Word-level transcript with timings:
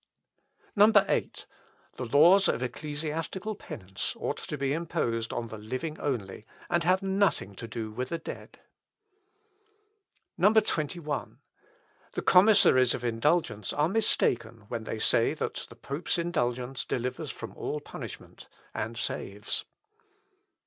8. 0.75 1.45
"The 1.97 2.05
laws 2.07 2.47
of 2.47 2.63
ecclesiastical 2.63 3.53
penance 3.53 4.15
ought 4.19 4.37
to 4.37 4.57
be 4.57 4.73
imposed 4.73 5.31
on 5.31 5.49
the 5.49 5.59
living 5.59 5.99
only, 5.99 6.47
and 6.71 6.83
have 6.83 7.03
nothing 7.03 7.53
to 7.57 7.67
do 7.67 7.91
with 7.91 8.09
the 8.09 8.17
dead. 8.17 8.57
21. 10.39 11.37
"The 12.13 12.21
commissaries 12.23 12.95
of 12.95 13.03
indulgence 13.05 13.71
are 13.73 13.87
mistaken 13.89 14.61
when 14.69 14.85
they 14.85 14.97
say 14.97 15.35
that 15.35 15.67
the 15.69 15.75
pope's 15.75 16.17
indulgence 16.17 16.83
delivers 16.83 17.29
from 17.29 17.55
all 17.55 17.79
punishment 17.79 18.47
and 18.73 18.97
saves. 18.97 19.65